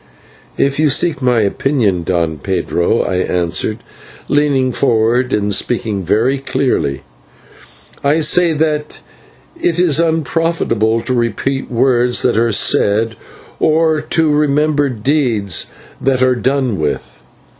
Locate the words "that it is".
8.53-9.99